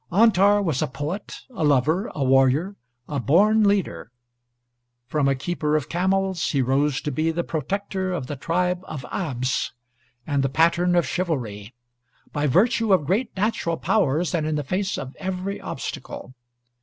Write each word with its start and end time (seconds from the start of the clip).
Antar 0.11 0.63
was 0.63 0.81
a 0.81 0.87
poet, 0.87 1.41
a 1.51 1.63
lover, 1.63 2.11
a 2.15 2.23
warrior, 2.23 2.75
a 3.07 3.19
born 3.19 3.63
leader. 3.63 4.09
From 5.05 5.27
a 5.27 5.35
keeper 5.35 5.75
of 5.75 5.89
camels 5.89 6.43
he 6.49 6.59
rose 6.63 7.01
to 7.01 7.11
be 7.11 7.29
the 7.29 7.43
protector 7.43 8.11
of 8.11 8.25
the 8.25 8.35
tribe 8.35 8.79
of 8.85 9.05
Abs 9.11 9.73
and 10.25 10.41
the 10.43 10.49
pattern 10.49 10.95
of 10.95 11.05
chivalry, 11.07 11.75
by 12.33 12.47
virtue 12.47 12.91
of 12.93 13.05
great 13.05 13.37
natural 13.37 13.77
powers 13.77 14.33
and 14.33 14.47
in 14.47 14.55
the 14.55 14.63
face 14.63 14.97
of 14.97 15.15
every 15.17 15.61
obstacle. 15.61 16.33